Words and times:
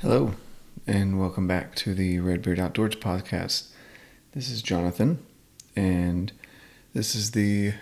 Hello, 0.00 0.34
and 0.86 1.18
welcome 1.18 1.46
back 1.46 1.74
to 1.76 1.94
the 1.94 2.20
Redbeard 2.20 2.60
Outdoors 2.60 2.96
podcast. 2.96 3.68
This 4.32 4.50
is 4.50 4.60
Jonathan, 4.60 5.24
and 5.74 6.32
this 6.92 7.14
is 7.14 7.30
the 7.30 7.72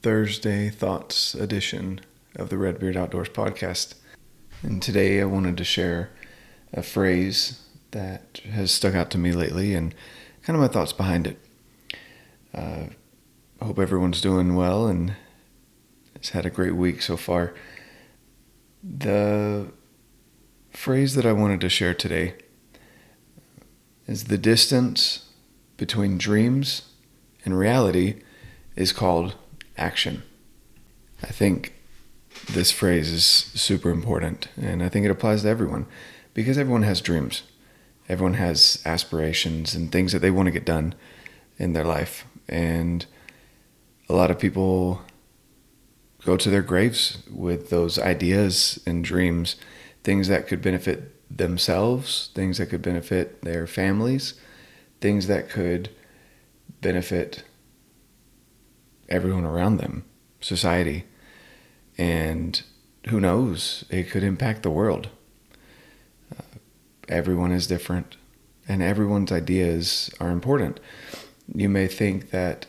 Thursday 0.00 0.70
Thoughts 0.70 1.34
edition 1.34 2.00
of 2.36 2.48
the 2.48 2.58
Redbeard 2.58 2.96
Outdoors 2.96 3.30
podcast. 3.30 3.96
And 4.62 4.80
today 4.80 5.20
I 5.20 5.24
wanted 5.24 5.56
to 5.56 5.64
share 5.64 6.10
a 6.72 6.80
phrase 6.80 7.60
that 7.90 8.40
has 8.52 8.70
stuck 8.70 8.94
out 8.94 9.10
to 9.10 9.18
me 9.18 9.32
lately 9.32 9.74
and 9.74 9.96
kind 10.42 10.56
of 10.56 10.60
my 10.60 10.68
thoughts 10.68 10.92
behind 10.92 11.26
it. 11.26 11.40
Uh, 12.54 12.84
hope 13.60 13.80
everyone's 13.80 14.20
doing 14.20 14.54
well 14.54 14.86
and 14.86 15.16
has 16.16 16.28
had 16.28 16.46
a 16.46 16.50
great 16.50 16.76
week 16.76 17.02
so 17.02 17.16
far. 17.16 17.52
The 18.80 19.72
phrase 20.78 21.16
that 21.16 21.26
I 21.26 21.32
wanted 21.32 21.60
to 21.62 21.68
share 21.68 21.92
today 21.92 22.34
is 24.06 24.24
the 24.24 24.38
distance 24.38 25.28
between 25.76 26.18
dreams 26.18 26.82
and 27.44 27.58
reality 27.58 28.22
is 28.76 28.92
called 28.92 29.34
action. 29.76 30.22
I 31.20 31.26
think 31.26 31.74
this 32.52 32.70
phrase 32.70 33.10
is 33.10 33.24
super 33.24 33.90
important 33.90 34.50
and 34.56 34.80
I 34.80 34.88
think 34.88 35.04
it 35.04 35.10
applies 35.10 35.42
to 35.42 35.48
everyone 35.48 35.86
because 36.32 36.56
everyone 36.56 36.84
has 36.84 37.00
dreams. 37.00 37.42
Everyone 38.08 38.34
has 38.34 38.80
aspirations 38.86 39.74
and 39.74 39.90
things 39.90 40.12
that 40.12 40.20
they 40.20 40.30
want 40.30 40.46
to 40.46 40.52
get 40.52 40.64
done 40.64 40.94
in 41.58 41.72
their 41.72 41.84
life. 41.84 42.24
And 42.48 43.04
a 44.08 44.14
lot 44.14 44.30
of 44.30 44.38
people 44.38 45.02
go 46.24 46.36
to 46.36 46.48
their 46.48 46.62
graves 46.62 47.18
with 47.28 47.70
those 47.70 47.98
ideas 47.98 48.80
and 48.86 49.02
dreams 49.02 49.56
things 50.04 50.28
that 50.28 50.46
could 50.46 50.62
benefit 50.62 51.14
themselves, 51.36 52.30
things 52.34 52.58
that 52.58 52.66
could 52.66 52.82
benefit 52.82 53.42
their 53.42 53.66
families, 53.66 54.34
things 55.00 55.26
that 55.26 55.48
could 55.48 55.90
benefit 56.80 57.42
everyone 59.08 59.44
around 59.44 59.78
them, 59.78 60.04
society. 60.40 61.04
And 61.96 62.60
who 63.08 63.20
knows, 63.20 63.84
it 63.90 64.10
could 64.10 64.22
impact 64.22 64.62
the 64.62 64.70
world. 64.70 65.08
Uh, 66.36 66.58
everyone 67.08 67.52
is 67.52 67.66
different, 67.66 68.16
and 68.68 68.82
everyone's 68.82 69.32
ideas 69.32 70.10
are 70.20 70.30
important. 70.30 70.80
You 71.52 71.68
may 71.68 71.86
think 71.86 72.30
that 72.30 72.66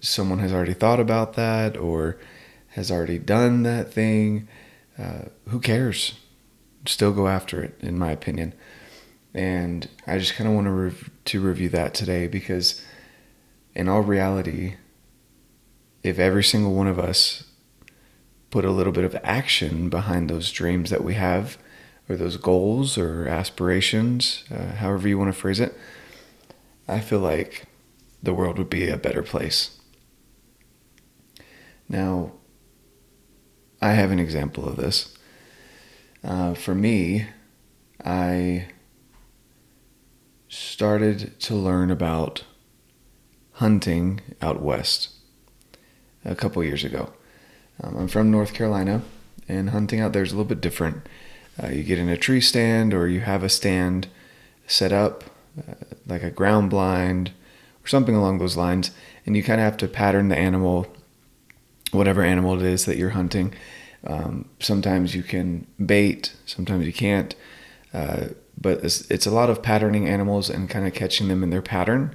someone 0.00 0.38
has 0.38 0.52
already 0.52 0.74
thought 0.74 1.00
about 1.00 1.34
that 1.34 1.76
or 1.76 2.18
has 2.68 2.90
already 2.90 3.18
done 3.18 3.62
that 3.62 3.92
thing. 3.92 4.48
Uh, 4.98 5.26
who 5.48 5.60
cares? 5.60 6.14
Still 6.86 7.12
go 7.12 7.28
after 7.28 7.62
it, 7.62 7.76
in 7.80 7.98
my 7.98 8.10
opinion. 8.12 8.54
And 9.32 9.88
I 10.06 10.18
just 10.18 10.34
kind 10.34 10.48
of 10.48 10.54
want 10.54 10.66
to 10.66 10.70
rev- 10.70 11.10
to 11.26 11.40
review 11.40 11.68
that 11.70 11.94
today 11.94 12.26
because, 12.26 12.82
in 13.74 13.88
all 13.88 14.02
reality, 14.02 14.76
if 16.02 16.18
every 16.18 16.44
single 16.44 16.74
one 16.74 16.86
of 16.86 16.98
us 16.98 17.44
put 18.50 18.64
a 18.64 18.70
little 18.70 18.92
bit 18.92 19.04
of 19.04 19.16
action 19.24 19.88
behind 19.88 20.30
those 20.30 20.52
dreams 20.52 20.90
that 20.90 21.02
we 21.02 21.14
have, 21.14 21.58
or 22.08 22.16
those 22.16 22.36
goals 22.36 22.98
or 22.98 23.26
aspirations, 23.26 24.44
uh, 24.50 24.76
however 24.76 25.08
you 25.08 25.18
want 25.18 25.32
to 25.32 25.38
phrase 25.38 25.60
it, 25.60 25.74
I 26.86 27.00
feel 27.00 27.20
like 27.20 27.64
the 28.22 28.34
world 28.34 28.58
would 28.58 28.70
be 28.70 28.88
a 28.88 28.96
better 28.96 29.22
place. 29.22 29.78
Now, 31.88 32.32
I 33.80 33.92
have 33.92 34.10
an 34.10 34.18
example 34.18 34.68
of 34.68 34.76
this. 34.76 35.13
Uh, 36.24 36.54
for 36.54 36.74
me, 36.74 37.26
I 38.02 38.68
started 40.48 41.38
to 41.40 41.54
learn 41.54 41.90
about 41.90 42.44
hunting 43.52 44.20
out 44.40 44.62
west 44.62 45.10
a 46.24 46.34
couple 46.34 46.64
years 46.64 46.82
ago. 46.82 47.12
Um, 47.82 47.96
I'm 47.96 48.08
from 48.08 48.30
North 48.30 48.54
Carolina, 48.54 49.02
and 49.48 49.70
hunting 49.70 50.00
out 50.00 50.14
there 50.14 50.22
is 50.22 50.32
a 50.32 50.34
little 50.34 50.48
bit 50.48 50.62
different. 50.62 51.06
Uh, 51.62 51.68
you 51.68 51.82
get 51.82 51.98
in 51.98 52.08
a 52.08 52.16
tree 52.16 52.40
stand, 52.40 52.94
or 52.94 53.06
you 53.06 53.20
have 53.20 53.42
a 53.42 53.48
stand 53.50 54.08
set 54.66 54.92
up, 54.92 55.24
uh, 55.58 55.74
like 56.06 56.22
a 56.22 56.30
ground 56.30 56.70
blind 56.70 57.32
or 57.84 57.88
something 57.88 58.16
along 58.16 58.38
those 58.38 58.56
lines, 58.56 58.92
and 59.26 59.36
you 59.36 59.42
kind 59.42 59.60
of 59.60 59.64
have 59.64 59.76
to 59.76 59.88
pattern 59.88 60.28
the 60.28 60.38
animal, 60.38 60.86
whatever 61.90 62.22
animal 62.22 62.58
it 62.58 62.64
is 62.64 62.86
that 62.86 62.96
you're 62.96 63.10
hunting, 63.10 63.52
um, 64.06 64.48
sometimes 64.60 65.14
you 65.14 65.22
can 65.22 65.66
bait, 65.84 66.34
sometimes 66.46 66.86
you 66.86 66.92
can't. 66.92 67.34
Uh, 67.92 68.28
but 68.60 68.84
it's, 68.84 69.10
it's, 69.10 69.26
a 69.26 69.30
lot 69.30 69.50
of 69.50 69.62
patterning 69.62 70.08
animals 70.08 70.50
and 70.50 70.68
kind 70.70 70.86
of 70.86 70.94
catching 70.94 71.28
them 71.28 71.42
in 71.42 71.50
their 71.50 71.62
pattern. 71.62 72.14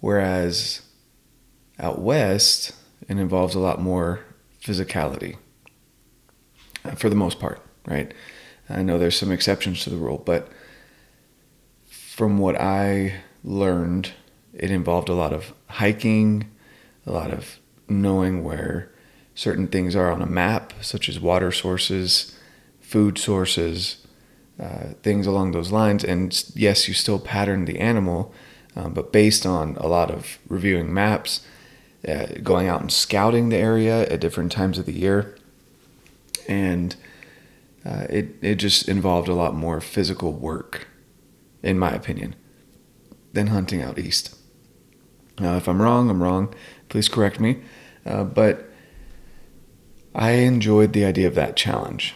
Whereas 0.00 0.82
out 1.78 2.00
west, 2.00 2.72
it 3.08 3.18
involves 3.18 3.54
a 3.54 3.60
lot 3.60 3.80
more 3.80 4.20
physicality 4.62 5.36
uh, 6.84 6.92
for 6.92 7.08
the 7.08 7.16
most 7.16 7.38
part, 7.38 7.60
right? 7.86 8.12
I 8.68 8.82
know 8.82 8.98
there's 8.98 9.16
some 9.16 9.32
exceptions 9.32 9.84
to 9.84 9.90
the 9.90 9.96
rule, 9.96 10.18
but 10.18 10.50
from 11.86 12.38
what 12.38 12.60
I 12.60 13.20
learned, 13.44 14.12
it 14.52 14.70
involved 14.70 15.08
a 15.08 15.14
lot 15.14 15.32
of 15.32 15.52
hiking, 15.68 16.50
a 17.06 17.12
lot 17.12 17.30
of 17.30 17.58
knowing 17.88 18.42
where 18.42 18.90
certain 19.36 19.68
things 19.68 19.94
are 19.94 20.10
on 20.10 20.22
a 20.22 20.26
map, 20.26 20.72
such 20.80 21.08
as 21.08 21.20
water 21.20 21.52
sources, 21.52 22.36
food 22.80 23.18
sources, 23.18 23.98
uh, 24.58 24.94
things 25.02 25.26
along 25.26 25.52
those 25.52 25.70
lines. 25.70 26.02
And 26.02 26.44
yes, 26.56 26.88
you 26.88 26.94
still 26.94 27.20
pattern 27.20 27.66
the 27.66 27.78
animal, 27.78 28.34
um, 28.74 28.94
but 28.94 29.12
based 29.12 29.46
on 29.46 29.76
a 29.76 29.86
lot 29.86 30.10
of 30.10 30.38
reviewing 30.48 30.92
maps, 30.92 31.46
uh, 32.08 32.26
going 32.42 32.66
out 32.66 32.80
and 32.80 32.90
scouting 32.90 33.50
the 33.50 33.56
area 33.56 34.08
at 34.08 34.20
different 34.20 34.50
times 34.50 34.78
of 34.78 34.86
the 34.86 34.98
year, 34.98 35.36
and 36.48 36.96
uh, 37.84 38.06
it 38.08 38.36
it 38.40 38.54
just 38.56 38.88
involved 38.88 39.28
a 39.28 39.34
lot 39.34 39.54
more 39.54 39.80
physical 39.80 40.32
work, 40.32 40.88
in 41.62 41.78
my 41.78 41.90
opinion, 41.90 42.34
than 43.32 43.48
hunting 43.48 43.82
out 43.82 43.98
east. 43.98 44.34
Now, 45.38 45.56
if 45.56 45.68
I'm 45.68 45.82
wrong, 45.82 46.08
I'm 46.08 46.22
wrong. 46.22 46.54
Please 46.88 47.08
correct 47.08 47.40
me. 47.40 47.58
Uh, 48.06 48.24
but 48.24 48.70
I 50.16 50.30
enjoyed 50.30 50.94
the 50.94 51.04
idea 51.04 51.28
of 51.28 51.34
that 51.34 51.56
challenge. 51.56 52.14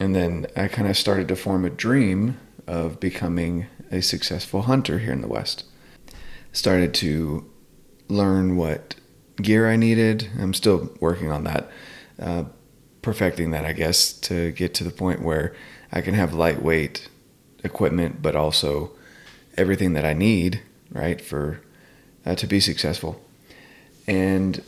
And 0.00 0.16
then 0.16 0.48
I 0.56 0.66
kind 0.66 0.88
of 0.88 0.96
started 0.96 1.28
to 1.28 1.36
form 1.36 1.64
a 1.64 1.70
dream 1.70 2.38
of 2.66 2.98
becoming 2.98 3.68
a 3.92 4.02
successful 4.02 4.62
hunter 4.62 4.98
here 4.98 5.12
in 5.12 5.20
the 5.20 5.28
West. 5.28 5.64
Started 6.50 6.92
to 6.94 7.48
learn 8.08 8.56
what 8.56 8.96
gear 9.36 9.70
I 9.70 9.76
needed. 9.76 10.28
I'm 10.40 10.52
still 10.52 10.90
working 10.98 11.30
on 11.30 11.44
that, 11.44 11.70
uh, 12.20 12.44
perfecting 13.00 13.52
that, 13.52 13.64
I 13.64 13.72
guess, 13.72 14.12
to 14.12 14.50
get 14.50 14.74
to 14.74 14.84
the 14.84 14.90
point 14.90 15.22
where 15.22 15.54
I 15.92 16.00
can 16.00 16.14
have 16.14 16.34
lightweight 16.34 17.08
equipment, 17.62 18.22
but 18.22 18.34
also 18.34 18.90
everything 19.56 19.92
that 19.92 20.04
I 20.04 20.14
need, 20.14 20.62
right, 20.90 21.20
for 21.20 21.60
uh, 22.24 22.34
to 22.34 22.46
be 22.48 22.58
successful. 22.58 23.24
And 24.08 24.60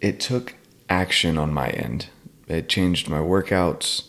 it 0.00 0.18
took 0.18 0.56
action 0.88 1.38
on 1.38 1.52
my 1.52 1.68
end. 1.68 2.08
It 2.48 2.68
changed 2.68 3.08
my 3.08 3.18
workouts, 3.18 4.04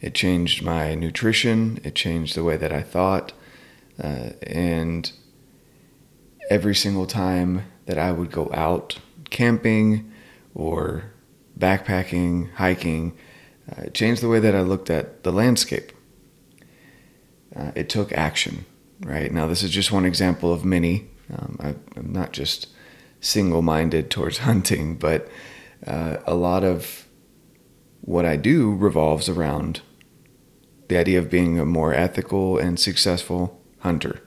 it 0.00 0.14
changed 0.14 0.62
my 0.62 0.94
nutrition, 0.94 1.80
it 1.84 1.94
changed 1.94 2.34
the 2.34 2.44
way 2.44 2.56
that 2.56 2.72
I 2.72 2.82
thought. 2.82 3.32
Uh, 4.02 4.30
and 4.42 5.10
every 6.50 6.74
single 6.74 7.06
time 7.06 7.64
that 7.86 7.98
I 7.98 8.12
would 8.12 8.30
go 8.30 8.50
out 8.52 8.98
camping 9.30 10.12
or 10.54 11.12
backpacking, 11.58 12.52
hiking, 12.54 13.16
uh, 13.70 13.82
it 13.82 13.94
changed 13.94 14.22
the 14.22 14.28
way 14.28 14.38
that 14.38 14.54
I 14.54 14.60
looked 14.60 14.90
at 14.90 15.24
the 15.24 15.32
landscape. 15.32 15.92
Uh, 17.54 17.72
it 17.74 17.88
took 17.88 18.12
action, 18.12 18.66
right? 19.00 19.32
Now, 19.32 19.46
this 19.46 19.62
is 19.62 19.70
just 19.70 19.90
one 19.90 20.04
example 20.04 20.52
of 20.52 20.64
many. 20.64 21.08
Um, 21.36 21.58
I, 21.60 21.74
I'm 21.98 22.12
not 22.12 22.32
just 22.32 22.68
single 23.20 23.62
minded 23.62 24.10
towards 24.10 24.38
hunting, 24.48 24.96
but 24.96 25.28
uh, 25.86 26.18
a 26.26 26.34
lot 26.34 26.64
of 26.64 27.06
what 28.00 28.24
I 28.24 28.36
do 28.36 28.74
revolves 28.74 29.28
around 29.28 29.82
the 30.88 30.96
idea 30.96 31.18
of 31.18 31.30
being 31.30 31.58
a 31.58 31.66
more 31.66 31.92
ethical 31.92 32.58
and 32.58 32.80
successful 32.80 33.60
hunter. 33.80 34.22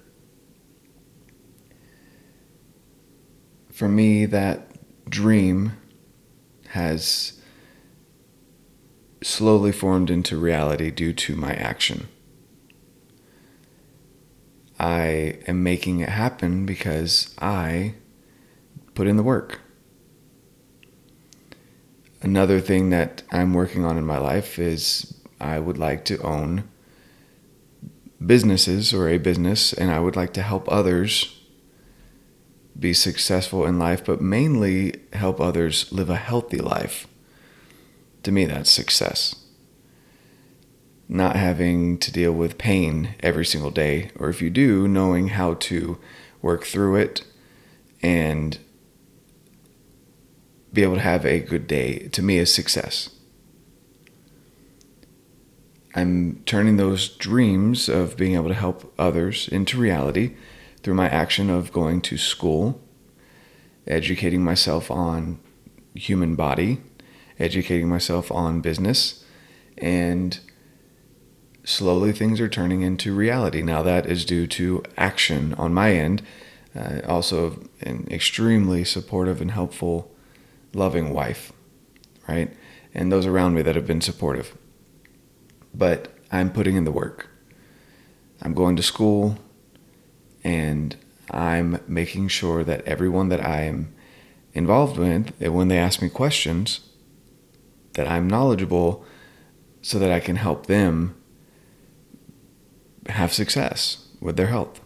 For 3.71 3.87
me, 3.87 4.25
that 4.27 4.69
dream 5.09 5.73
has 6.69 7.41
slowly 9.23 9.71
formed 9.71 10.09
into 10.09 10.37
reality 10.37 10.91
due 10.91 11.13
to 11.13 11.35
my 11.35 11.53
action. 11.53 12.07
I 14.79 15.39
am 15.47 15.63
making 15.63 15.99
it 15.99 16.09
happen 16.09 16.65
because 16.65 17.35
I 17.39 17.95
put 18.93 19.07
in 19.07 19.17
the 19.17 19.23
work 19.23 19.60
another 22.21 22.59
thing 22.59 22.89
that 22.91 23.23
I'm 23.31 23.53
working 23.53 23.85
on 23.85 23.97
in 23.97 24.05
my 24.05 24.17
life 24.17 24.59
is 24.59 25.13
I 25.39 25.59
would 25.59 25.77
like 25.77 26.05
to 26.05 26.21
own 26.21 26.69
businesses 28.23 28.93
or 28.93 29.09
a 29.09 29.17
business, 29.17 29.73
and 29.73 29.89
I 29.91 29.99
would 29.99 30.15
like 30.15 30.33
to 30.33 30.41
help 30.41 30.71
others 30.71 31.39
be 32.79 32.93
successful 32.93 33.65
in 33.65 33.79
life, 33.79 34.05
but 34.05 34.21
mainly 34.21 34.95
help 35.13 35.41
others 35.41 35.91
live 35.91 36.09
a 36.09 36.15
healthy 36.15 36.57
life. 36.57 37.07
To 38.23 38.31
me, 38.31 38.45
that's 38.45 38.69
success. 38.69 39.35
Not 41.09 41.35
having 41.35 41.97
to 41.97 42.11
deal 42.11 42.31
with 42.31 42.57
pain 42.57 43.15
every 43.21 43.45
single 43.45 43.71
day, 43.71 44.11
or 44.17 44.29
if 44.29 44.41
you 44.41 44.49
do, 44.49 44.87
knowing 44.87 45.29
how 45.29 45.55
to 45.55 45.97
work 46.41 46.63
through 46.63 46.95
it 46.95 47.23
and 48.01 48.57
be 50.73 50.83
able 50.83 50.95
to 50.95 51.01
have 51.01 51.25
a 51.25 51.39
good 51.39 51.67
day, 51.67 52.07
to 52.09 52.21
me, 52.21 52.37
is 52.37 52.53
success. 52.53 53.09
I'm 55.93 56.41
turning 56.45 56.77
those 56.77 57.09
dreams 57.09 57.89
of 57.89 58.15
being 58.15 58.35
able 58.35 58.47
to 58.47 58.53
help 58.53 58.93
others 58.97 59.49
into 59.49 59.77
reality 59.77 60.35
through 60.83 60.93
my 60.93 61.09
action 61.09 61.49
of 61.49 61.73
going 61.73 62.01
to 62.01 62.17
school, 62.17 62.81
educating 63.85 64.43
myself 64.43 64.89
on 64.89 65.39
human 65.93 66.35
body, 66.35 66.81
educating 67.39 67.89
myself 67.89 68.31
on 68.31 68.61
business, 68.61 69.25
and 69.77 70.39
slowly 71.63 72.11
things 72.11 72.39
are 72.39 72.49
turning 72.49 72.81
into 72.81 73.13
reality. 73.13 73.61
Now, 73.61 73.83
that 73.83 74.05
is 74.05 74.25
due 74.25 74.47
to 74.47 74.83
action 74.97 75.53
on 75.55 75.73
my 75.73 75.93
end. 75.93 76.21
Uh, 76.73 77.01
also, 77.05 77.59
an 77.81 78.07
extremely 78.09 78.83
supportive 78.85 79.41
and 79.41 79.51
helpful, 79.51 80.10
loving 80.73 81.13
wife, 81.13 81.51
right? 82.27 82.55
And 82.93 83.11
those 83.11 83.25
around 83.25 83.53
me 83.53 83.61
that 83.61 83.75
have 83.75 83.87
been 83.87 84.01
supportive 84.01 84.55
but 85.73 86.13
I'm 86.31 86.51
putting 86.51 86.75
in 86.75 86.83
the 86.83 86.91
work. 86.91 87.27
I'm 88.41 88.53
going 88.53 88.75
to 88.75 88.83
school 88.83 89.37
and 90.43 90.95
I'm 91.29 91.79
making 91.87 92.29
sure 92.29 92.63
that 92.63 92.83
everyone 92.85 93.29
that 93.29 93.45
I 93.45 93.61
am 93.63 93.93
involved 94.53 94.97
with, 94.97 95.37
that 95.39 95.53
when 95.53 95.67
they 95.67 95.77
ask 95.77 96.01
me 96.01 96.09
questions, 96.09 96.81
that 97.93 98.07
I'm 98.07 98.27
knowledgeable 98.27 99.05
so 99.81 99.99
that 99.99 100.11
I 100.11 100.19
can 100.19 100.37
help 100.37 100.65
them 100.65 101.15
have 103.07 103.33
success 103.33 104.07
with 104.19 104.37
their 104.37 104.47
health. 104.47 104.81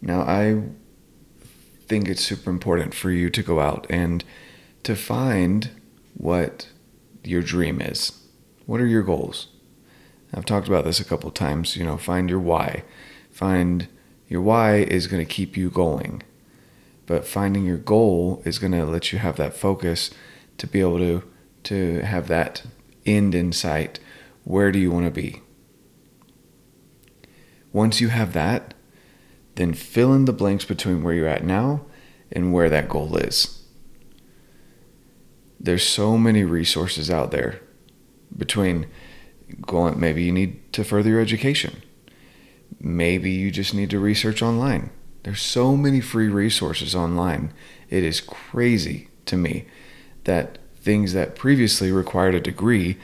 Now, 0.00 0.20
I 0.20 0.62
think 1.86 2.08
it's 2.08 2.24
super 2.24 2.50
important 2.50 2.94
for 2.94 3.10
you 3.10 3.30
to 3.30 3.42
go 3.42 3.60
out 3.60 3.86
and 3.88 4.24
to 4.82 4.96
find 4.96 5.70
what 6.14 6.68
your 7.22 7.42
dream 7.42 7.80
is. 7.80 8.12
What 8.66 8.80
are 8.80 8.86
your 8.86 9.02
goals? 9.02 9.48
I've 10.34 10.44
talked 10.44 10.68
about 10.68 10.84
this 10.84 11.00
a 11.00 11.04
couple 11.04 11.30
times. 11.30 11.76
You 11.76 11.84
know, 11.84 11.96
find 11.96 12.28
your 12.28 12.40
why. 12.40 12.84
Find 13.30 13.88
your 14.28 14.42
why 14.42 14.76
is 14.76 15.06
going 15.06 15.24
to 15.24 15.32
keep 15.32 15.56
you 15.56 15.70
going. 15.70 16.22
But 17.06 17.26
finding 17.26 17.64
your 17.64 17.76
goal 17.76 18.42
is 18.44 18.58
going 18.58 18.72
to 18.72 18.84
let 18.84 19.12
you 19.12 19.18
have 19.18 19.36
that 19.36 19.54
focus 19.54 20.10
to 20.58 20.66
be 20.66 20.80
able 20.80 20.98
to 20.98 21.22
to 21.64 22.00
have 22.02 22.28
that 22.28 22.62
end 23.04 23.34
in 23.34 23.52
sight. 23.52 23.98
Where 24.44 24.70
do 24.70 24.78
you 24.78 24.90
want 24.92 25.06
to 25.06 25.10
be? 25.10 25.42
Once 27.72 28.00
you 28.00 28.08
have 28.08 28.32
that, 28.32 28.72
then 29.56 29.74
fill 29.74 30.12
in 30.14 30.26
the 30.26 30.32
blanks 30.32 30.64
between 30.64 31.02
where 31.02 31.14
you're 31.14 31.28
at 31.28 31.44
now 31.44 31.84
and 32.30 32.52
where 32.52 32.70
that 32.70 32.88
goal 32.88 33.16
is. 33.16 33.62
There's 35.58 35.82
so 35.82 36.16
many 36.16 36.44
resources 36.44 37.10
out 37.10 37.30
there 37.30 37.60
between 38.36 38.86
going 39.62 39.98
maybe 39.98 40.22
you 40.22 40.32
need 40.32 40.72
to 40.74 40.84
further 40.84 41.10
your 41.10 41.20
education. 41.20 41.82
Maybe 42.78 43.30
you 43.30 43.50
just 43.50 43.74
need 43.74 43.90
to 43.90 43.98
research 43.98 44.42
online. 44.42 44.90
There's 45.22 45.42
so 45.42 45.76
many 45.76 46.00
free 46.00 46.28
resources 46.28 46.94
online. 46.94 47.52
It 47.88 48.04
is 48.04 48.20
crazy 48.20 49.08
to 49.24 49.36
me 49.36 49.66
that 50.24 50.58
things 50.76 51.14
that 51.14 51.34
previously 51.34 51.90
required 51.90 52.34
a 52.34 52.40
degree 52.40 52.96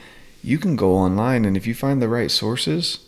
you 0.43 0.57
can 0.57 0.75
go 0.75 0.93
online 0.93 1.45
and 1.45 1.57
if 1.57 1.65
you 1.65 1.73
find 1.73 2.01
the 2.01 2.07
right 2.07 2.31
sources 2.31 3.07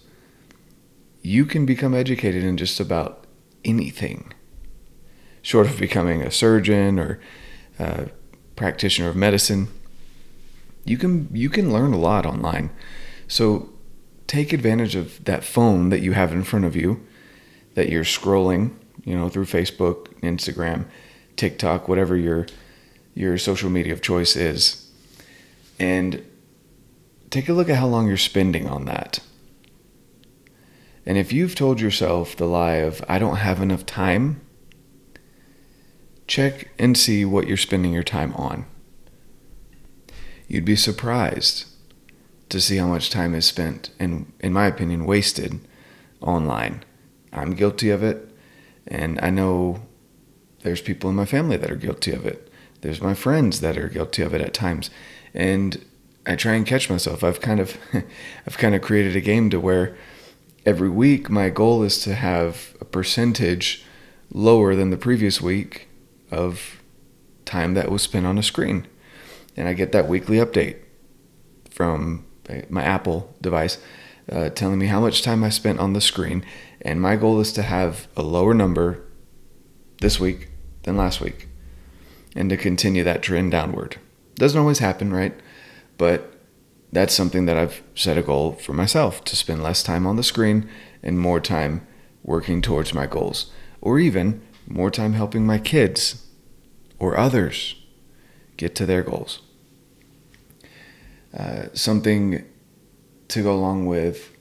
you 1.21 1.45
can 1.45 1.65
become 1.65 1.93
educated 1.93 2.43
in 2.43 2.57
just 2.57 2.79
about 2.79 3.24
anything 3.65 4.33
short 5.41 5.67
of 5.67 5.77
becoming 5.77 6.23
a 6.23 6.31
surgeon 6.31 6.97
or 6.97 7.19
uh, 7.77 8.05
practitioner 8.55 9.09
of 9.09 9.15
medicine, 9.15 9.67
you 10.85 10.97
can 10.97 11.27
you 11.31 11.49
can 11.49 11.71
learn 11.71 11.93
a 11.93 11.97
lot 11.97 12.25
online. 12.25 12.69
So 13.27 13.69
take 14.27 14.53
advantage 14.53 14.95
of 14.95 15.23
that 15.25 15.43
phone 15.43 15.89
that 15.89 15.99
you 15.99 16.13
have 16.13 16.31
in 16.31 16.43
front 16.43 16.65
of 16.65 16.75
you 16.75 17.05
that 17.75 17.89
you're 17.89 18.03
scrolling, 18.03 18.73
you 19.03 19.15
know, 19.15 19.29
through 19.29 19.45
Facebook, 19.45 20.07
Instagram, 20.21 20.85
TikTok, 21.35 21.87
whatever 21.87 22.15
your 22.15 22.47
your 23.13 23.37
social 23.37 23.69
media 23.69 23.93
of 23.93 24.01
choice 24.01 24.35
is. 24.35 24.89
And 25.79 26.25
take 27.29 27.49
a 27.49 27.53
look 27.53 27.69
at 27.69 27.77
how 27.77 27.87
long 27.87 28.07
you're 28.07 28.17
spending 28.17 28.67
on 28.67 28.85
that. 28.85 29.19
And 31.05 31.17
if 31.17 31.31
you've 31.31 31.55
told 31.55 31.79
yourself 31.79 32.35
the 32.35 32.45
lie 32.45 32.75
of 32.75 33.03
I 33.07 33.19
don't 33.19 33.37
have 33.37 33.61
enough 33.61 33.85
time, 33.85 34.41
check 36.27 36.69
and 36.79 36.97
see 36.97 37.23
what 37.23 37.47
you're 37.47 37.57
spending 37.57 37.93
your 37.93 38.03
time 38.03 38.33
on. 38.33 38.65
You'd 40.47 40.65
be 40.65 40.75
surprised 40.75 41.65
to 42.49 42.61
see 42.61 42.77
how 42.77 42.87
much 42.87 43.09
time 43.09 43.33
is 43.35 43.45
spent, 43.45 43.89
and 43.99 44.31
in 44.39 44.53
my 44.53 44.67
opinion, 44.67 45.05
wasted 45.05 45.59
online. 46.21 46.83
I'm 47.33 47.53
guilty 47.55 47.89
of 47.89 48.03
it, 48.03 48.29
and 48.87 49.19
I 49.21 49.29
know 49.29 49.81
there's 50.61 50.81
people 50.81 51.09
in 51.09 51.15
my 51.15 51.25
family 51.25 51.57
that 51.57 51.71
are 51.71 51.75
guilty 51.75 52.11
of 52.11 52.25
it. 52.25 52.51
There's 52.81 53.01
my 53.01 53.13
friends 53.13 53.61
that 53.61 53.77
are 53.77 53.89
guilty 53.89 54.21
of 54.21 54.33
it 54.33 54.41
at 54.41 54.53
times, 54.53 54.89
and 55.33 55.83
I 56.25 56.35
try 56.35 56.53
and 56.53 56.65
catch 56.65 56.89
myself. 56.89 57.23
I've 57.23 57.41
kind 57.41 57.59
of, 57.59 57.77
I've 58.47 58.57
kind 58.57 58.75
of 58.75 58.81
created 58.81 59.15
a 59.15 59.21
game 59.21 59.49
to 59.49 59.59
where 59.59 59.95
every 60.65 60.89
week 60.89 61.29
my 61.29 61.49
goal 61.49 61.83
is 61.83 61.99
to 61.99 62.15
have 62.15 62.75
a 62.81 62.85
percentage 62.85 63.83
lower 64.31 64.75
than 64.75 64.89
the 64.89 64.97
previous 64.97 65.39
week 65.39 65.87
of 66.31 66.81
time 67.45 67.75
that 67.75 67.91
was 67.91 68.01
spent 68.01 68.25
on 68.25 68.37
a 68.37 68.43
screen. 68.43 68.87
And 69.55 69.67
I 69.67 69.73
get 69.73 69.91
that 69.91 70.07
weekly 70.07 70.37
update 70.37 70.77
from 71.69 72.25
my 72.69 72.83
Apple 72.83 73.35
device 73.41 73.77
uh, 74.31 74.49
telling 74.49 74.79
me 74.79 74.87
how 74.87 74.99
much 74.99 75.21
time 75.21 75.43
I 75.43 75.49
spent 75.49 75.79
on 75.79 75.93
the 75.93 76.01
screen. 76.01 76.43
And 76.81 77.01
my 77.01 77.15
goal 77.15 77.39
is 77.39 77.53
to 77.53 77.61
have 77.61 78.07
a 78.17 78.23
lower 78.23 78.53
number 78.53 79.03
this 80.01 80.19
week 80.19 80.49
than 80.83 80.97
last 80.97 81.21
week 81.21 81.47
and 82.35 82.49
to 82.49 82.57
continue 82.57 83.03
that 83.03 83.21
trend 83.21 83.51
downward. 83.51 83.97
Doesn't 84.35 84.59
always 84.59 84.79
happen, 84.79 85.13
right? 85.13 85.33
But 85.97 86.34
that's 86.95 87.13
something 87.13 87.45
that 87.45 87.57
I've 87.57 87.83
set 87.93 88.17
a 88.17 88.21
goal 88.21 88.53
for 88.53 88.73
myself 88.73 89.23
to 89.25 89.35
spend 89.35 89.61
less 89.61 89.83
time 89.83 90.07
on 90.07 90.15
the 90.15 90.23
screen 90.23 90.69
and 91.03 91.19
more 91.19 91.39
time 91.39 91.85
working 92.23 92.61
towards 92.61 92.93
my 92.93 93.05
goals. 93.05 93.51
Or 93.81 93.99
even 93.99 94.41
more 94.67 94.89
time 94.89 95.13
helping 95.13 95.45
my 95.45 95.59
kids 95.59 96.25
or 96.97 97.17
others 97.17 97.75
get 98.57 98.75
to 98.75 98.85
their 98.85 99.03
goals. 99.03 99.41
Uh, 101.37 101.65
something 101.73 102.45
to 103.27 103.43
go 103.43 103.53
along 103.53 103.85
with 103.85 104.31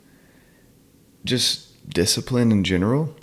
just 1.25 1.89
discipline 1.91 2.53
in 2.53 2.63
general. 2.63 3.17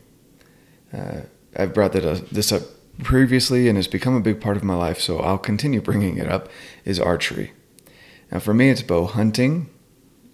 Uh, 0.93 1.21
I've 1.55 1.73
brought 1.73 1.93
that, 1.93 2.05
uh, 2.05 2.19
this 2.31 2.51
up 2.51 2.63
previously 3.01 3.69
and 3.69 3.77
it's 3.77 3.87
become 3.87 4.15
a 4.15 4.19
big 4.19 4.41
part 4.41 4.57
of 4.57 4.63
my 4.63 4.75
life, 4.75 4.99
so 4.99 5.19
I'll 5.19 5.37
continue 5.37 5.81
bringing 5.81 6.17
it 6.17 6.27
up, 6.27 6.49
is 6.83 6.99
archery. 6.99 7.53
Now, 8.31 8.39
for 8.39 8.53
me, 8.53 8.69
it's 8.69 8.81
bow 8.81 9.05
hunting, 9.05 9.69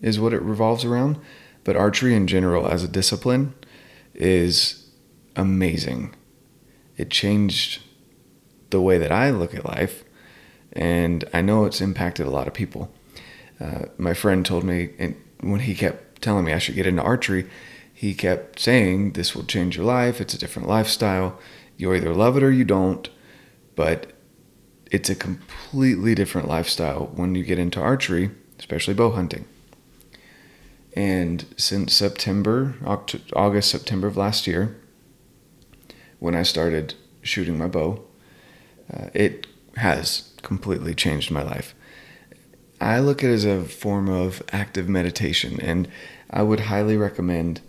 is 0.01 0.19
what 0.19 0.33
it 0.33 0.41
revolves 0.41 0.85
around, 0.85 1.17
but 1.63 1.75
archery 1.75 2.15
in 2.15 2.27
general 2.27 2.67
as 2.67 2.83
a 2.83 2.87
discipline 2.87 3.55
is 4.13 4.89
amazing 5.35 6.15
it 6.97 7.11
changed 7.11 7.81
the 8.71 8.81
way 8.81 8.97
that 8.97 9.11
I 9.11 9.29
look 9.29 9.53
at 9.53 9.63
life, 9.63 10.03
and 10.73 11.23
I 11.33 11.41
know 11.41 11.65
it's 11.65 11.79
impacted 11.79 12.25
a 12.25 12.31
lot 12.31 12.47
of 12.47 12.53
people. 12.53 12.91
Uh, 13.59 13.85
my 13.97 14.13
friend 14.13 14.45
told 14.45 14.63
me, 14.63 14.89
and 14.99 15.15
when 15.39 15.61
he 15.61 15.75
kept 15.75 16.21
telling 16.21 16.45
me 16.45 16.53
I 16.53 16.57
should 16.57 16.75
get 16.75 16.87
into 16.87 17.01
archery, 17.01 17.47
he 17.93 18.13
kept 18.13 18.59
saying, 18.59 19.13
This 19.13 19.35
will 19.35 19.45
change 19.45 19.77
your 19.77 19.85
life. 19.85 20.19
It's 20.19 20.33
a 20.33 20.39
different 20.39 20.67
lifestyle. 20.67 21.39
You 21.77 21.93
either 21.93 22.13
love 22.13 22.35
it 22.35 22.43
or 22.43 22.51
you 22.51 22.65
don't, 22.65 23.09
but 23.75 24.11
it's 24.91 25.09
a 25.09 25.15
completely 25.15 26.15
different 26.15 26.47
lifestyle 26.47 27.11
when 27.15 27.35
you 27.35 27.43
get 27.43 27.59
into 27.59 27.79
archery, 27.79 28.31
especially 28.59 28.93
bow 28.93 29.11
hunting. 29.11 29.45
And 30.95 31.45
since 31.57 31.93
September, 31.93 32.75
August, 33.33 33.69
September 33.69 34.07
of 34.07 34.17
last 34.17 34.47
year, 34.47 34.77
when 36.19 36.35
I 36.35 36.43
started 36.43 36.95
shooting 37.21 37.57
my 37.57 37.67
bow, 37.67 38.03
uh, 38.91 39.09
it 39.13 39.45
has 39.75 40.33
completely 40.41 40.95
changed 40.95 41.29
my 41.29 41.43
life. 41.43 41.75
I 42.79 42.99
look 42.99 43.23
at 43.23 43.29
it 43.29 43.33
as 43.33 43.45
a 43.45 43.63
form 43.63 44.09
of 44.09 44.41
active 44.51 44.87
meditation, 44.87 45.59
and 45.61 45.87
I 46.29 46.43
would 46.43 46.61
highly 46.61 46.97
recommend 46.97 47.61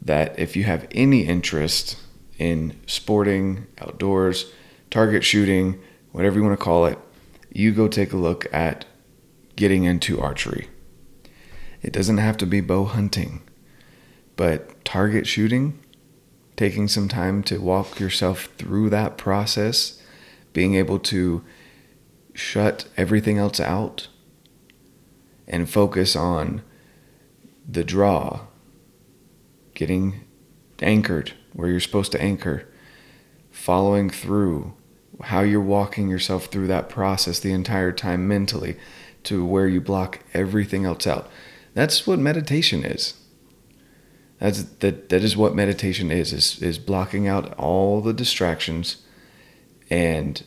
that 0.00 0.38
if 0.38 0.56
you 0.56 0.64
have 0.64 0.86
any 0.92 1.26
interest 1.26 1.98
in 2.38 2.78
sporting, 2.86 3.66
outdoors, 3.78 4.52
target 4.90 5.24
shooting, 5.24 5.80
whatever 6.18 6.36
you 6.36 6.42
want 6.42 6.58
to 6.58 6.64
call 6.64 6.84
it, 6.86 6.98
you 7.48 7.70
go 7.70 7.86
take 7.86 8.12
a 8.12 8.16
look 8.16 8.52
at 8.52 8.84
getting 9.54 9.84
into 9.84 10.20
archery. 10.20 10.66
It 11.80 11.92
doesn't 11.92 12.18
have 12.18 12.36
to 12.38 12.46
be 12.46 12.60
bow 12.60 12.86
hunting, 12.86 13.42
but 14.34 14.84
target 14.84 15.28
shooting, 15.28 15.78
taking 16.56 16.88
some 16.88 17.06
time 17.06 17.44
to 17.44 17.60
walk 17.60 18.00
yourself 18.00 18.48
through 18.58 18.90
that 18.90 19.16
process, 19.16 20.02
being 20.52 20.74
able 20.74 20.98
to 20.98 21.44
shut 22.34 22.88
everything 22.96 23.38
else 23.38 23.60
out 23.60 24.08
and 25.46 25.70
focus 25.70 26.16
on 26.16 26.62
the 27.64 27.84
draw, 27.84 28.40
getting 29.74 30.24
anchored 30.82 31.34
where 31.52 31.70
you're 31.70 31.78
supposed 31.78 32.10
to 32.10 32.20
anchor, 32.20 32.68
following 33.52 34.10
through 34.10 34.74
how 35.22 35.40
you're 35.40 35.60
walking 35.60 36.08
yourself 36.08 36.46
through 36.46 36.68
that 36.68 36.88
process 36.88 37.40
the 37.40 37.52
entire 37.52 37.92
time 37.92 38.28
mentally 38.28 38.76
to 39.24 39.44
where 39.44 39.68
you 39.68 39.80
block 39.80 40.20
everything 40.32 40.84
else 40.84 41.06
out. 41.06 41.28
That's 41.74 42.06
what 42.06 42.18
meditation 42.18 42.84
is. 42.84 43.14
That's 44.38 44.62
that 44.62 45.08
that 45.08 45.24
is 45.24 45.36
what 45.36 45.54
meditation 45.54 46.10
is 46.10 46.32
is 46.32 46.62
is 46.62 46.78
blocking 46.78 47.26
out 47.26 47.52
all 47.54 48.00
the 48.00 48.12
distractions 48.12 48.98
and 49.90 50.42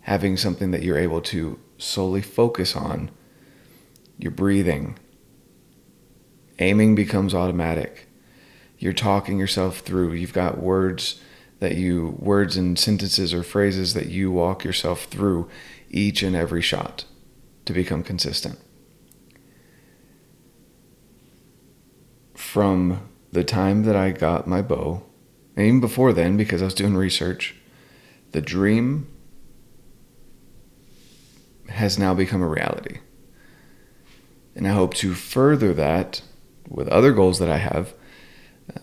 having 0.00 0.36
something 0.36 0.70
that 0.70 0.82
you're 0.82 0.98
able 0.98 1.20
to 1.20 1.58
solely 1.78 2.22
focus 2.22 2.74
on 2.74 3.10
your 4.18 4.30
breathing. 4.30 4.98
Aiming 6.58 6.94
becomes 6.94 7.34
automatic. 7.34 8.06
You're 8.78 8.94
talking 8.94 9.38
yourself 9.38 9.80
through. 9.80 10.12
You've 10.12 10.32
got 10.32 10.58
words 10.58 11.20
that 11.58 11.76
you, 11.76 12.16
words 12.18 12.56
and 12.56 12.78
sentences 12.78 13.32
or 13.32 13.42
phrases 13.42 13.94
that 13.94 14.06
you 14.06 14.30
walk 14.30 14.64
yourself 14.64 15.04
through 15.04 15.48
each 15.90 16.22
and 16.22 16.36
every 16.36 16.62
shot 16.62 17.04
to 17.64 17.72
become 17.72 18.02
consistent. 18.02 18.58
From 22.34 23.08
the 23.32 23.44
time 23.44 23.84
that 23.84 23.96
I 23.96 24.10
got 24.10 24.46
my 24.46 24.62
bow, 24.62 25.02
and 25.56 25.66
even 25.66 25.80
before 25.80 26.12
then, 26.12 26.36
because 26.36 26.60
I 26.60 26.66
was 26.66 26.74
doing 26.74 26.96
research, 26.96 27.54
the 28.32 28.40
dream 28.40 29.08
has 31.68 31.98
now 31.98 32.14
become 32.14 32.42
a 32.42 32.46
reality. 32.46 32.98
And 34.54 34.66
I 34.66 34.72
hope 34.72 34.94
to 34.94 35.14
further 35.14 35.74
that 35.74 36.22
with 36.68 36.88
other 36.88 37.12
goals 37.12 37.38
that 37.38 37.50
I 37.50 37.58
have, 37.58 37.94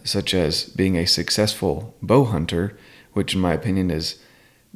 such 0.03 0.33
as 0.33 0.65
being 0.65 0.97
a 0.97 1.05
successful 1.05 1.95
bow 2.01 2.25
hunter, 2.25 2.77
which, 3.13 3.33
in 3.33 3.41
my 3.41 3.53
opinion, 3.53 3.91
is 3.91 4.19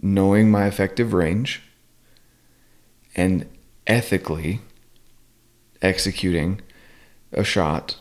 knowing 0.01 0.51
my 0.51 0.65
effective 0.65 1.13
range 1.13 1.63
and 3.15 3.47
ethically 3.87 4.61
executing 5.81 6.61
a 7.31 7.43
shot 7.43 7.97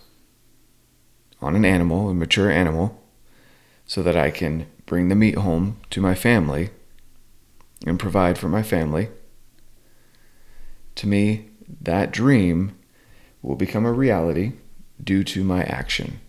on 1.40 1.56
an 1.56 1.64
animal, 1.64 2.08
a 2.08 2.14
mature 2.14 2.50
animal, 2.50 3.02
so 3.86 4.02
that 4.02 4.16
I 4.16 4.30
can 4.30 4.66
bring 4.84 5.08
the 5.08 5.14
meat 5.14 5.36
home 5.36 5.80
to 5.90 6.00
my 6.00 6.14
family 6.14 6.70
and 7.86 7.98
provide 7.98 8.38
for 8.38 8.48
my 8.48 8.62
family. 8.62 9.08
To 10.96 11.06
me, 11.06 11.50
that 11.80 12.10
dream 12.10 12.76
will 13.42 13.56
become 13.56 13.84
a 13.84 13.92
reality 13.92 14.52
due 15.02 15.24
to 15.24 15.44
my 15.44 15.62
action. 15.64 16.20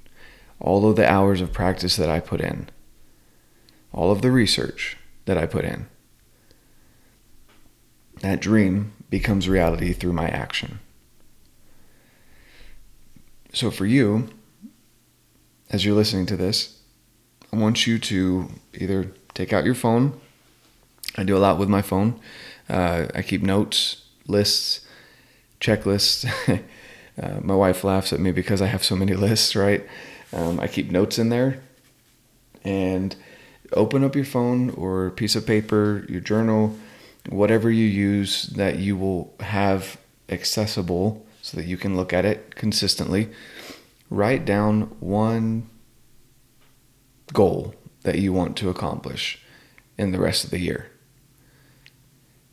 All 0.59 0.89
of 0.89 0.95
the 0.95 1.09
hours 1.09 1.41
of 1.41 1.53
practice 1.53 1.95
that 1.97 2.09
I 2.09 2.19
put 2.19 2.41
in, 2.41 2.69
all 3.93 4.11
of 4.11 4.21
the 4.21 4.31
research 4.31 4.97
that 5.25 5.37
I 5.37 5.45
put 5.45 5.65
in, 5.65 5.87
that 8.21 8.41
dream 8.41 8.93
becomes 9.09 9.47
reality 9.47 9.93
through 9.93 10.13
my 10.13 10.27
action. 10.27 10.79
So, 13.53 13.71
for 13.71 13.85
you, 13.85 14.29
as 15.69 15.85
you're 15.85 15.95
listening 15.95 16.25
to 16.27 16.37
this, 16.37 16.79
I 17.51 17.57
want 17.57 17.87
you 17.87 17.97
to 17.99 18.49
either 18.73 19.11
take 19.33 19.53
out 19.53 19.65
your 19.65 19.75
phone. 19.75 20.19
I 21.17 21.23
do 21.23 21.37
a 21.37 21.39
lot 21.39 21.57
with 21.57 21.69
my 21.69 21.81
phone. 21.81 22.19
Uh, 22.69 23.07
I 23.15 23.21
keep 23.21 23.41
notes, 23.41 24.03
lists, 24.27 24.81
checklists. 25.59 26.29
Uh, 27.19 27.39
my 27.41 27.55
wife 27.55 27.83
laughs 27.83 28.13
at 28.13 28.19
me 28.19 28.31
because 28.31 28.61
I 28.61 28.67
have 28.67 28.83
so 28.83 28.95
many 28.95 29.13
lists, 29.15 29.55
right? 29.55 29.83
Um, 30.33 30.59
I 30.59 30.67
keep 30.67 30.91
notes 30.91 31.17
in 31.19 31.29
there. 31.29 31.61
And 32.63 33.15
open 33.73 34.03
up 34.03 34.15
your 34.15 34.25
phone 34.25 34.69
or 34.71 35.11
piece 35.11 35.35
of 35.35 35.45
paper, 35.45 36.05
your 36.09 36.21
journal, 36.21 36.75
whatever 37.29 37.69
you 37.69 37.85
use 37.85 38.47
that 38.47 38.79
you 38.79 38.97
will 38.97 39.33
have 39.39 39.97
accessible 40.29 41.25
so 41.41 41.57
that 41.57 41.65
you 41.65 41.77
can 41.77 41.95
look 41.95 42.13
at 42.13 42.25
it 42.25 42.55
consistently. 42.55 43.29
Write 44.09 44.45
down 44.45 44.81
one 44.99 45.69
goal 47.33 47.75
that 48.03 48.19
you 48.19 48.33
want 48.33 48.57
to 48.57 48.69
accomplish 48.69 49.41
in 49.97 50.11
the 50.11 50.19
rest 50.19 50.43
of 50.43 50.49
the 50.49 50.59
year. 50.59 50.89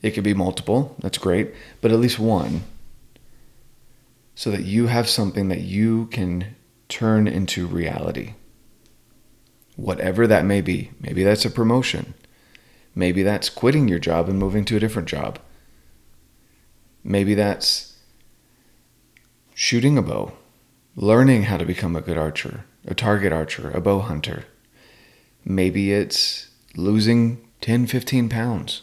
It 0.03 0.13
could 0.13 0.25
be 0.25 0.35
multiple, 0.35 0.97
that's 0.99 1.19
great, 1.19 1.55
but 1.81 1.91
at 1.91 1.99
least 1.99 2.19
one 2.19 2.63
so 4.35 4.51
that 4.51 4.65
you 4.65 4.89
have 4.89 5.09
something 5.09 5.49
that 5.49 5.61
you 5.61 6.07
can 6.07 6.57
turn 6.89 7.27
into 7.27 7.67
reality. 7.67 8.35
Whatever 9.77 10.27
that 10.27 10.45
may 10.45 10.61
be. 10.61 10.91
Maybe 11.01 11.25
that's 11.25 11.45
a 11.45 11.51
promotion. 11.51 12.15
Maybe 12.95 13.23
that's 13.23 13.49
quitting 13.49 13.89
your 13.89 13.99
job 13.99 14.29
and 14.29 14.39
moving 14.39 14.65
to 14.67 14.77
a 14.77 14.81
different 14.81 15.09
job. 15.09 15.39
Maybe 17.03 17.35
that's 17.35 17.99
shooting 19.55 19.99
a 19.99 20.03
bow, 20.03 20.33
learning 20.97 21.45
how 21.45 21.57
to 21.57 21.65
become 21.65 21.97
a 21.97 22.01
good 22.01 22.17
archer, 22.17 22.65
a 22.87 22.95
target 22.95 23.33
archer, 23.33 23.71
a 23.71 23.81
bow 23.81 24.01
hunter. 24.01 24.45
Maybe 25.45 25.93
it's 25.93 26.49
losing 26.77 27.47
10, 27.61 27.87
15 27.87 28.29
pounds. 28.29 28.83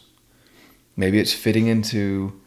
Maybe 0.96 1.20
it's 1.20 1.34
fitting 1.34 1.68
into 1.68 2.40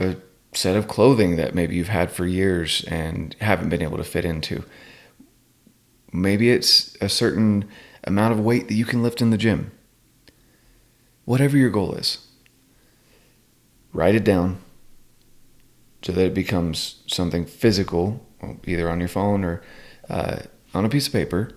a 0.00 0.16
set 0.52 0.76
of 0.76 0.86
clothing 0.86 1.36
that 1.36 1.54
maybe 1.54 1.76
you've 1.76 1.88
had 1.88 2.10
for 2.10 2.26
years 2.26 2.84
and 2.84 3.34
haven't 3.40 3.70
been 3.70 3.82
able 3.82 3.96
to 3.96 4.04
fit 4.04 4.24
into. 4.24 4.64
Maybe 6.12 6.50
it's 6.50 6.94
a 7.00 7.08
certain 7.08 7.68
amount 8.04 8.32
of 8.32 8.40
weight 8.40 8.68
that 8.68 8.74
you 8.74 8.84
can 8.84 9.02
lift 9.02 9.22
in 9.22 9.30
the 9.30 9.38
gym. 9.38 9.72
Whatever 11.24 11.56
your 11.56 11.70
goal 11.70 11.94
is, 11.94 12.26
write 13.92 14.14
it 14.14 14.24
down 14.24 14.60
so 16.02 16.12
that 16.12 16.26
it 16.26 16.34
becomes 16.34 17.02
something 17.06 17.46
physical, 17.46 18.26
either 18.66 18.90
on 18.90 18.98
your 18.98 19.08
phone 19.08 19.44
or 19.44 19.62
uh, 20.10 20.40
on 20.74 20.84
a 20.84 20.88
piece 20.88 21.06
of 21.06 21.12
paper, 21.12 21.52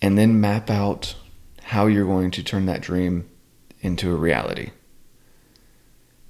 and 0.00 0.16
then 0.16 0.40
map 0.40 0.70
out 0.70 1.16
how 1.64 1.86
you're 1.86 2.06
going 2.06 2.30
to 2.30 2.42
turn 2.42 2.66
that 2.66 2.80
dream 2.80 3.28
into 3.80 4.10
a 4.10 4.16
reality. 4.16 4.70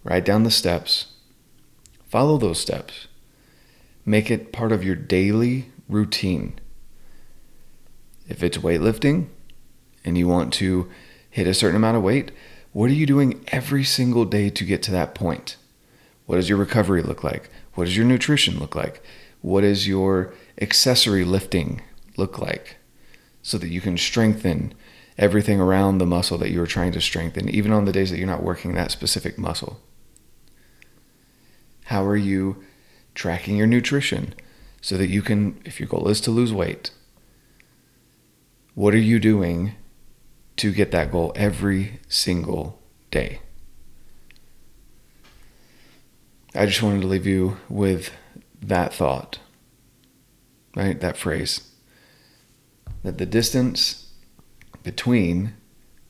Write 0.02 0.24
down 0.24 0.42
the 0.42 0.50
steps 0.50 1.11
Follow 2.12 2.36
those 2.36 2.60
steps. 2.60 3.08
Make 4.04 4.30
it 4.30 4.52
part 4.52 4.70
of 4.70 4.84
your 4.84 4.94
daily 4.94 5.70
routine. 5.88 6.60
If 8.28 8.42
it's 8.42 8.58
weightlifting 8.58 9.28
and 10.04 10.18
you 10.18 10.28
want 10.28 10.52
to 10.54 10.90
hit 11.30 11.46
a 11.46 11.54
certain 11.54 11.76
amount 11.76 11.96
of 11.96 12.02
weight, 12.02 12.30
what 12.72 12.90
are 12.90 12.94
you 12.94 13.06
doing 13.06 13.42
every 13.48 13.82
single 13.82 14.26
day 14.26 14.50
to 14.50 14.62
get 14.62 14.82
to 14.82 14.90
that 14.90 15.14
point? 15.14 15.56
What 16.26 16.36
does 16.36 16.50
your 16.50 16.58
recovery 16.58 17.00
look 17.00 17.24
like? 17.24 17.48
What 17.76 17.86
does 17.86 17.96
your 17.96 18.04
nutrition 18.04 18.58
look 18.58 18.74
like? 18.74 19.02
What 19.40 19.62
does 19.62 19.88
your 19.88 20.34
accessory 20.60 21.24
lifting 21.24 21.80
look 22.18 22.38
like? 22.38 22.76
So 23.40 23.56
that 23.56 23.70
you 23.70 23.80
can 23.80 23.96
strengthen 23.96 24.74
everything 25.16 25.62
around 25.62 25.96
the 25.96 26.04
muscle 26.04 26.36
that 26.36 26.50
you're 26.50 26.66
trying 26.66 26.92
to 26.92 27.00
strengthen, 27.00 27.48
even 27.48 27.72
on 27.72 27.86
the 27.86 27.92
days 27.92 28.10
that 28.10 28.18
you're 28.18 28.26
not 28.26 28.42
working 28.42 28.74
that 28.74 28.90
specific 28.90 29.38
muscle. 29.38 29.80
How 31.84 32.04
are 32.04 32.16
you 32.16 32.64
tracking 33.14 33.56
your 33.56 33.66
nutrition 33.66 34.34
so 34.80 34.96
that 34.96 35.08
you 35.08 35.22
can, 35.22 35.60
if 35.64 35.78
your 35.78 35.88
goal 35.88 36.08
is 36.08 36.20
to 36.22 36.30
lose 36.30 36.52
weight, 36.52 36.90
what 38.74 38.94
are 38.94 38.98
you 38.98 39.18
doing 39.18 39.74
to 40.56 40.72
get 40.72 40.90
that 40.92 41.12
goal 41.12 41.32
every 41.36 42.00
single 42.08 42.80
day? 43.10 43.40
I 46.54 46.66
just 46.66 46.82
wanted 46.82 47.00
to 47.02 47.06
leave 47.06 47.26
you 47.26 47.58
with 47.68 48.12
that 48.60 48.92
thought, 48.92 49.38
right? 50.76 51.00
That 51.00 51.16
phrase. 51.16 51.70
That 53.02 53.18
the 53.18 53.26
distance 53.26 54.12
between 54.82 55.54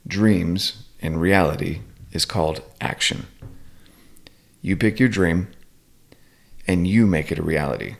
dreams 0.06 0.84
and 1.00 1.20
reality 1.20 1.80
is 2.12 2.24
called 2.24 2.62
action. 2.80 3.26
You 4.60 4.76
pick 4.76 5.00
your 5.00 5.08
dream 5.08 5.48
and 6.72 6.88
you 6.88 7.06
make 7.06 7.30
it 7.30 7.38
a 7.38 7.42
reality 7.42 7.96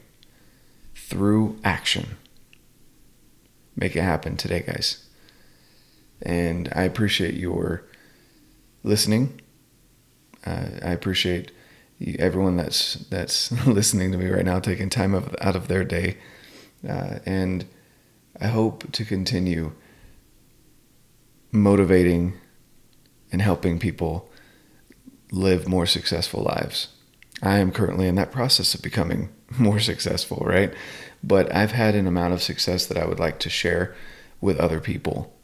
through 0.94 1.58
action. 1.62 2.16
Make 3.76 3.94
it 3.94 4.00
happen 4.00 4.38
today, 4.38 4.64
guys. 4.66 5.04
And 6.22 6.72
I 6.74 6.84
appreciate 6.84 7.34
your 7.34 7.84
listening. 8.82 9.42
Uh, 10.46 10.68
I 10.82 10.90
appreciate 10.92 11.52
everyone 12.18 12.56
that's 12.56 12.94
that's 13.10 13.52
listening 13.66 14.10
to 14.12 14.16
me 14.16 14.28
right 14.28 14.44
now, 14.44 14.58
taking 14.58 14.88
time 14.88 15.14
out 15.14 15.54
of 15.54 15.68
their 15.68 15.84
day, 15.84 16.16
uh, 16.88 17.18
and 17.26 17.66
I 18.40 18.46
hope 18.46 18.90
to 18.92 19.04
continue 19.04 19.72
motivating 21.50 22.38
and 23.30 23.42
helping 23.42 23.78
people 23.78 24.30
live 25.30 25.68
more 25.68 25.84
successful 25.84 26.42
lives. 26.42 26.88
I 27.42 27.58
am 27.58 27.72
currently 27.72 28.06
in 28.06 28.14
that 28.14 28.30
process 28.30 28.74
of 28.74 28.82
becoming 28.82 29.30
more 29.58 29.80
successful, 29.80 30.42
right? 30.46 30.72
But 31.22 31.54
I've 31.54 31.72
had 31.72 31.94
an 31.94 32.06
amount 32.06 32.34
of 32.34 32.42
success 32.42 32.86
that 32.86 32.96
I 32.96 33.06
would 33.06 33.18
like 33.18 33.38
to 33.40 33.50
share 33.50 33.94
with 34.40 34.58
other 34.58 34.80
people. 34.80 35.34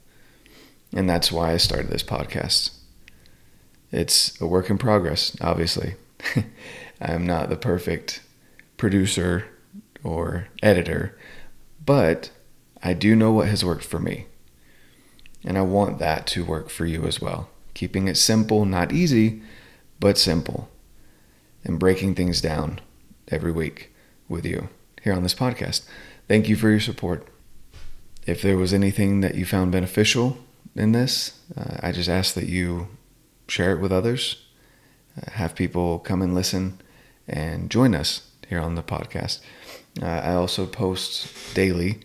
And 0.93 1.09
that's 1.09 1.31
why 1.31 1.51
I 1.51 1.57
started 1.57 1.89
this 1.89 2.03
podcast. 2.03 2.71
It's 3.91 4.39
a 4.39 4.47
work 4.47 4.69
in 4.69 4.77
progress, 4.77 5.35
obviously. 5.41 5.95
I'm 7.01 7.25
not 7.25 7.49
the 7.49 7.55
perfect 7.55 8.21
producer 8.77 9.45
or 10.03 10.47
editor, 10.61 11.17
but 11.85 12.31
I 12.81 12.93
do 12.93 13.15
know 13.15 13.31
what 13.31 13.47
has 13.47 13.65
worked 13.65 13.83
for 13.83 13.99
me. 13.99 14.25
And 15.43 15.57
I 15.57 15.61
want 15.61 15.99
that 15.99 16.27
to 16.27 16.43
work 16.43 16.69
for 16.69 16.85
you 16.85 17.05
as 17.05 17.21
well. 17.21 17.49
Keeping 17.73 18.07
it 18.07 18.17
simple, 18.17 18.65
not 18.65 18.91
easy, 18.91 19.41
but 19.99 20.17
simple. 20.17 20.69
And 21.69 21.77
breaking 21.77 22.15
things 22.15 22.41
down 22.41 22.81
every 23.27 23.51
week 23.51 23.93
with 24.27 24.43
you 24.43 24.69
here 25.03 25.13
on 25.13 25.21
this 25.21 25.35
podcast. 25.35 25.85
Thank 26.27 26.49
you 26.49 26.55
for 26.55 26.67
your 26.67 26.79
support. 26.79 27.27
If 28.25 28.41
there 28.41 28.57
was 28.57 28.73
anything 28.73 29.21
that 29.21 29.35
you 29.35 29.45
found 29.45 29.71
beneficial 29.71 30.39
in 30.75 30.93
this, 30.93 31.39
uh, 31.55 31.77
I 31.83 31.91
just 31.91 32.09
ask 32.09 32.33
that 32.33 32.47
you 32.47 32.87
share 33.47 33.73
it 33.73 33.81
with 33.81 33.91
others, 33.91 34.47
uh, 35.15 35.29
have 35.29 35.53
people 35.53 35.99
come 35.99 36.23
and 36.23 36.33
listen, 36.33 36.81
and 37.27 37.69
join 37.69 37.93
us 37.93 38.31
here 38.47 38.59
on 38.59 38.73
the 38.73 38.81
podcast. 38.81 39.39
Uh, 40.01 40.07
I 40.07 40.33
also 40.33 40.65
post 40.65 41.53
daily 41.53 41.99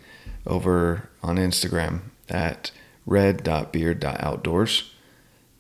over 0.47 1.09
on 1.23 1.37
Instagram 1.37 2.01
at 2.29 2.71
red.beard.outdoors. 3.07 4.93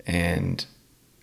And 0.07 0.67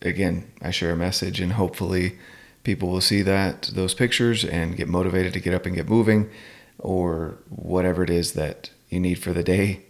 again, 0.01 0.51
I 0.63 0.71
share 0.71 0.93
a 0.93 0.97
message, 0.97 1.39
and 1.39 1.53
hopefully, 1.53 2.17
people 2.63 2.89
will 2.89 3.01
see 3.01 3.22
that 3.24 3.72
those 3.74 3.94
pictures 3.94 4.44
and 4.44 4.77
get 4.77 4.88
motivated 4.88 5.34
to 5.34 5.39
get 5.39 5.53
up 5.53 5.65
and 5.65 5.75
get 5.75 5.89
moving, 5.89 6.30
or 6.80 7.38
whatever 7.50 8.03
it 8.03 8.10
is 8.10 8.34
that 8.34 8.72
you 8.89 9.00
need 9.00 9.15
for 9.15 9.34
the 9.34 9.44
day. 9.44 9.86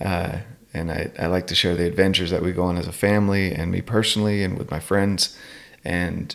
Uh, 0.00 0.38
and 0.74 0.90
I, 0.90 1.10
I 1.18 1.26
like 1.26 1.46
to 1.46 1.54
share 1.54 1.74
the 1.74 1.86
adventures 1.86 2.30
that 2.30 2.42
we 2.42 2.52
go 2.52 2.64
on 2.64 2.76
as 2.76 2.86
a 2.86 2.92
family, 2.92 3.52
and 3.52 3.70
me 3.70 3.80
personally, 3.80 4.44
and 4.44 4.58
with 4.58 4.70
my 4.70 4.80
friends. 4.80 5.36
And 5.84 6.34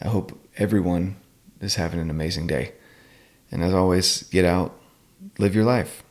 I 0.00 0.08
hope 0.08 0.38
everyone 0.56 1.16
is 1.60 1.74
having 1.74 2.00
an 2.00 2.10
amazing 2.10 2.46
day. 2.46 2.72
And 3.50 3.62
as 3.62 3.74
always, 3.74 4.22
get 4.24 4.44
out, 4.44 4.78
live 5.38 5.54
your 5.54 5.64
life, 5.64 6.04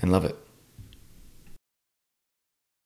and 0.00 0.12
love 0.12 0.24
it. 0.24 0.36